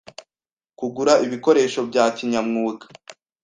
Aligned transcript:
kugura 0.79 1.13
ibikoresho 1.25 1.79
bya 1.89 2.05
kinyamwuga, 2.15 2.85